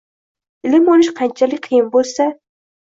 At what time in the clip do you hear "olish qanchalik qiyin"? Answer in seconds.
0.95-1.95